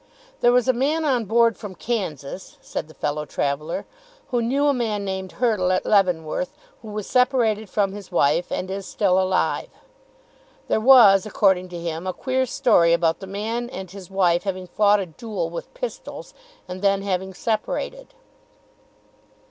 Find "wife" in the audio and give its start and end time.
8.11-8.51, 14.09-14.41